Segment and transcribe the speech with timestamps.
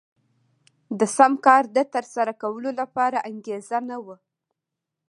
[0.99, 4.15] د سم کار د ترسره کولو لپاره انګېزه نه وه.